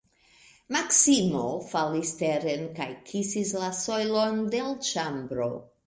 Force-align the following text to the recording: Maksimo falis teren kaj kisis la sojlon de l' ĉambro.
Maksimo 0.75 1.43
falis 1.73 2.15
teren 2.23 2.65
kaj 2.81 2.89
kisis 3.13 3.55
la 3.63 3.73
sojlon 3.85 4.45
de 4.57 4.67
l' 4.71 4.79
ĉambro. 4.93 5.53